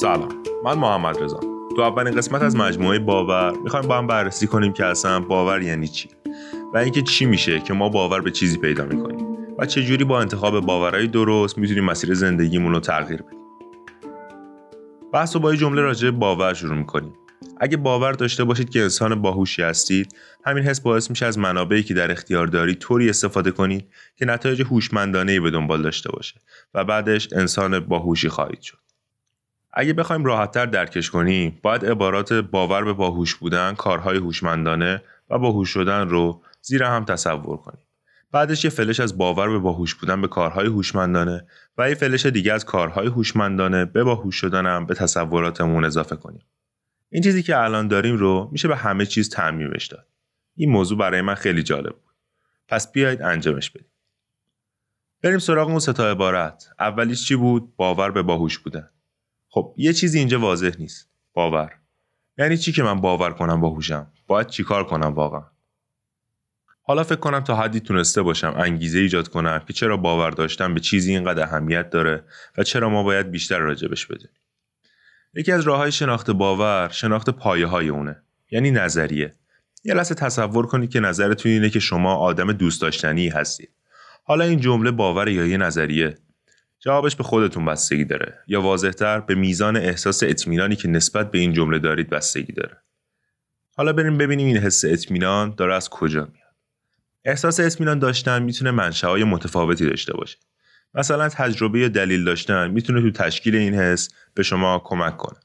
[0.00, 0.28] سلام.
[0.64, 1.40] من محمد رضا.
[1.76, 5.88] تو اولین قسمت از مجموعه باور می‌خوایم با هم بررسی کنیم که اصلا باور یعنی
[5.88, 6.08] چی
[6.74, 9.26] و اینکه چی میشه که ما باور به چیزی پیدا می‌کنیم
[9.58, 13.38] و چجوری با انتخاب باورهای درست می‌تونیم مسیر زندگیمون رو تغییر بدیم.
[15.12, 17.14] بحث با یه جمله راجع باور شروع می‌کنیم.
[17.60, 21.94] اگه باور داشته باشید که انسان باهوشی هستید همین حس باعث میشه از منابعی که
[21.94, 26.40] در اختیار دارید طوری استفاده کنید که نتایج هوشمندانه به دنبال داشته باشه
[26.74, 28.78] و بعدش انسان باهوشی خواهید شد.
[29.72, 35.68] اگه بخوایم راحتتر درکش کنیم باید عبارات باور به باهوش بودن کارهای هوشمندانه و باهوش
[35.68, 37.86] شدن رو زیر هم تصور کنیم.
[38.32, 41.46] بعدش یه فلش از باور به باهوش بودن به کارهای هوشمندانه
[41.78, 46.42] و یه فلش دیگه از کارهای هوشمندانه به باهوش شدن هم به تصوراتمون اضافه کنیم.
[47.08, 50.06] این چیزی که الان داریم رو میشه به همه چیز تعمیمش داد.
[50.56, 52.14] این موضوع برای من خیلی جالب بود.
[52.68, 53.90] پس بیایید انجامش بدیم.
[55.22, 56.68] بریم سراغ اون ستا عبارت.
[56.78, 58.90] اولیش چی بود؟ باور به باهوش بودن.
[59.50, 61.08] خب یه چیزی اینجا واضح نیست.
[61.34, 61.72] باور.
[62.38, 65.44] یعنی چی که من باور کنم باهوشم؟ باید چیکار کنم واقعا؟
[66.82, 70.80] حالا فکر کنم تا حدی تونسته باشم انگیزه ایجاد کنم که چرا باور داشتن به
[70.80, 72.24] چیزی اینقدر اهمیت داره
[72.58, 74.36] و چرا ما باید بیشتر راجبش بدونیم.
[75.34, 79.34] یکی از راه های شناخت باور شناخت پایه های اونه یعنی نظریه.
[79.84, 83.70] یه لحظه تصور کنید که نظرتون اینه که شما آدم دوست داشتنی هستید.
[84.24, 86.18] حالا این جمله باور یا یه نظریه؟
[86.80, 88.38] جوابش به خودتون بستگی داره.
[88.46, 92.76] یا واضحتر به میزان احساس اطمینانی که نسبت به این جمله دارید بستگی داره.
[93.76, 96.54] حالا بریم ببینیم این حس اطمینان داره از کجا میاد.
[97.24, 100.38] احساس اطمینان داشتن می‌تونه منشأهای متفاوتی داشته باشه.
[100.94, 105.38] مثلا تجربه یا دلیل داشتن می‌تونه تو تشکیل این حس به شما کمک کنه.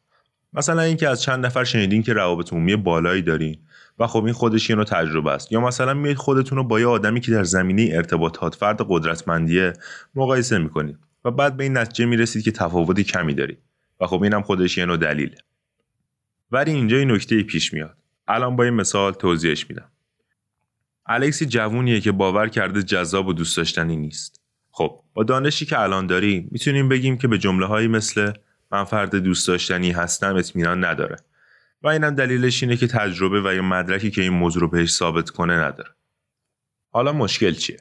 [0.54, 3.58] مثلا اینکه از چند نفر شنیدین که روابط عمومی بالایی دارین
[4.00, 5.52] و خب این خودش یه نوع تجربه است.
[5.52, 9.74] یا مثلا میید خودتون رو با یه آدمی که در زمینه ارتباطات فرد قدرتمندیه
[10.16, 10.98] مقایسه می‌کنید.
[11.26, 13.60] و بعد به این نتیجه می‌رسید که تفاوتی کمی دارید
[14.02, 15.38] و خب اینم خودش یه نوع دلیله
[16.52, 17.98] ولی اینجا این نکته پیش میاد.
[18.28, 19.92] الان با این مثال توضیحش میدم.
[21.06, 24.42] الکسی جوونیه که باور کرده جذاب و دوست داشتنی نیست.
[24.72, 28.32] خب با دانشی که الان داریم می‌تونیم بگیم که به جمله هایی مثل
[28.72, 31.16] من فرد دوست داشتنی هستم اطمینان نداره.
[31.84, 35.30] و اینم دلیلش اینه که تجربه و یا مدرکی که این موضوع رو بهش ثابت
[35.30, 35.90] کنه نداره.
[36.92, 37.78] حالا مشکل چیه؟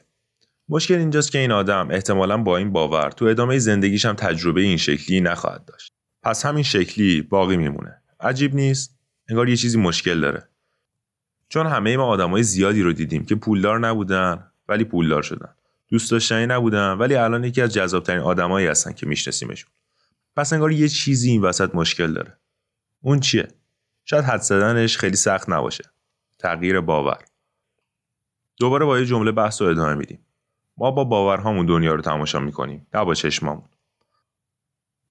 [0.69, 4.77] مشکل اینجاست که این آدم احتمالا با این باور تو ادامه زندگیش هم تجربه این
[4.77, 5.93] شکلی نخواهد داشت.
[6.23, 8.01] پس همین شکلی باقی میمونه.
[8.19, 8.97] عجیب نیست؟
[9.29, 10.49] انگار یه چیزی مشکل داره.
[11.49, 15.55] چون همه ما آدمای زیادی رو دیدیم که پولدار نبودن ولی پولدار شدن.
[15.87, 19.71] دوست داشتنی نبودن ولی الان یکی از جذابترین آدمایی هستن که میشناسیمشون.
[20.35, 22.37] پس انگار یه چیزی این وسط مشکل داره.
[23.01, 23.47] اون چیه؟
[24.05, 25.83] شاید حد زدنش خیلی سخت نباشه.
[26.39, 27.19] تغییر باور.
[28.57, 30.19] دوباره با یه جمله بحث رو ادامه میدیم.
[30.77, 33.69] ما با باورهامون دنیا رو تماشا می‌کنیم نه با چشمامون.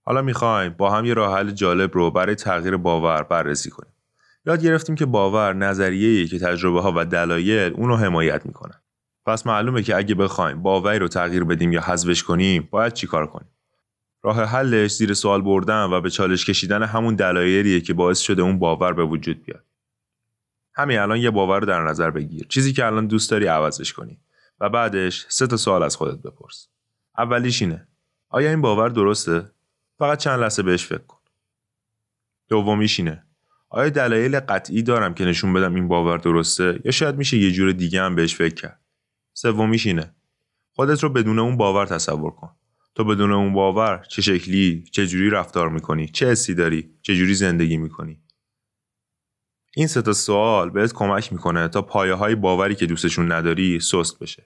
[0.02, 3.92] حالا می‌خوایم با هم یه راه حل جالب رو برای تغییر باور بررسی کنیم.
[4.47, 8.80] یاد گرفتیم که باور نظریه‌ای که تجربه ها و دلایل اون رو حمایت می‌کنن.
[9.26, 13.50] پس معلومه که اگه بخوایم باوری رو تغییر بدیم یا حذفش کنیم باید چیکار کنیم؟
[14.22, 18.58] راه حلش زیر سوال بردن و به چالش کشیدن همون دلایلیه که باعث شده اون
[18.58, 19.64] باور به وجود بیاد.
[20.74, 22.47] همین الان یه باور رو در نظر بگیر.
[22.48, 24.20] چیزی که الان دوست داری عوضش کنی.
[24.60, 26.69] و بعدش سه تا سوال از خودت بپرس.
[27.19, 27.88] اولیش اینه.
[28.28, 29.50] آیا این باور درسته؟
[29.98, 31.19] فقط چند لحظه بهش فکر کن.
[32.48, 33.26] دومیش اینه.
[33.69, 37.72] آیا دلایل قطعی دارم که نشون بدم این باور درسته؟ یا شاید میشه یه جور
[37.72, 38.81] دیگه هم بهش فکر کرد؟
[39.32, 40.15] سومیش اینه.
[40.72, 42.50] خودت رو بدون اون باور تصور کن.
[42.94, 47.34] تو بدون اون باور چه شکلی چه جوری رفتار می‌کنی؟ چه حسی داری؟ چه جوری
[47.34, 48.21] زندگی می‌کنی؟
[49.76, 54.18] این سه تا سوال بهت کمک می‌کنه تا پایه های باوری که دوستشون نداری سست
[54.18, 54.44] بشه.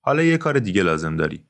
[0.00, 1.44] حالا یه کار دیگه لازم داری.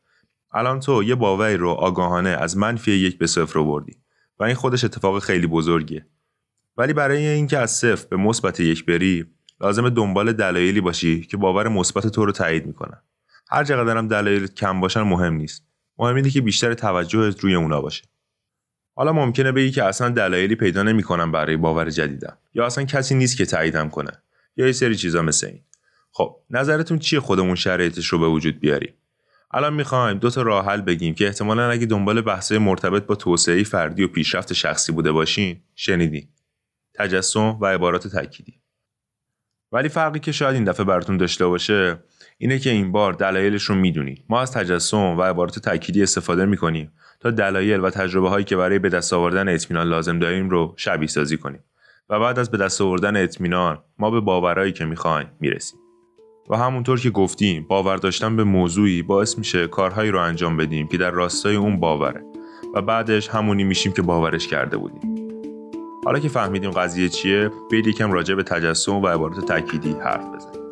[0.53, 3.97] الان تو یه باوری رو آگاهانه از منفی یک به صفر رو بردی
[4.38, 6.06] و این خودش اتفاق خیلی بزرگیه.
[6.76, 9.25] ولی برای اینکه از صفر به مثبت یک بری
[9.60, 13.03] لازم دنبال دلایلی باشی که باور مثبت تو رو تایید می‌کنن.
[13.50, 15.67] هر چقدر هم دلایل کم باشن مهم نیست.
[15.99, 18.05] مهم اینه که بیشتر توجهت روی اونا باشه.
[18.98, 22.38] حالا ممکنه بگی که اصلا دلایلی پیدا نمی‌کنم برای باور جدیدم.
[22.54, 24.10] یا اصلا کسی نیست که تاییدم کنه.
[24.56, 25.62] یا یه سری چیزا مثل این.
[26.10, 28.94] خب نظرتون چیه خودمون شرایطش رو به وجود بیاریم؟
[29.50, 33.64] الان می‌خوایم دو تا راه حل بگیم که احتمالا اگه دنبال بحث مرتبط با توسعه
[33.64, 36.28] فردی و پیشرفت شخصی بوده باشین شنیدین.
[36.94, 38.60] تجسم و عبارات تأکیدی.
[39.72, 41.98] ولی فرقی که شاید این دفعه براتون داشته باشه
[42.38, 46.93] اینه که این بار دلایلش رو می‌دونید ما از تجسم و عبارات تأکیدی استفاده می‌کنیم
[47.21, 51.09] تا دلایل و تجربه هایی که برای به دست آوردن اطمینان لازم داریم رو شبیه
[51.09, 51.61] سازی کنیم.
[52.11, 55.79] و بعد از به دست آوردن اطمینان ما به باورهایی که می‌خوایم می‌رسیم.
[56.50, 60.97] و همونطور که گفتیم باور داشتن به موضوعی باعث میشه کارهایی رو انجام بدیم که
[60.97, 62.23] در راستای اون باوره.
[62.75, 65.17] و بعدش همونی میشیم که باورش کرده بودیم.
[66.05, 70.66] حالا که فهمیدیم قضیه چیه برید یکم راجع به تجسم و عبارت تأکیدی حرف بزنیم.